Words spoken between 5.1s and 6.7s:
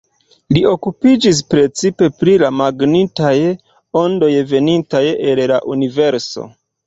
el la universo.